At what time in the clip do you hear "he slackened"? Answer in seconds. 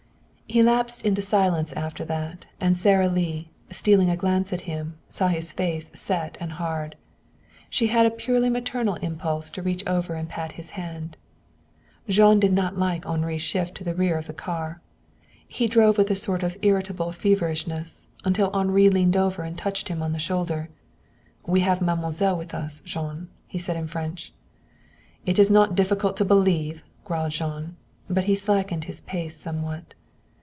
28.25-28.83